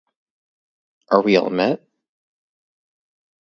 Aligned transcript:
Are 1.11 1.21
we 1.21 1.37
all 1.37 1.51
met? 1.51 1.87